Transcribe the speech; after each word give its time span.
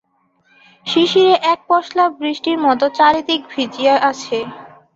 শিশিরে 0.85 1.35
একপশলা 1.53 2.05
বৃষ্টির 2.19 2.57
মতো 2.65 2.85
চারিদিক 2.97 3.41
ভিজিয়া 3.51 3.95
আছে। 4.09 4.37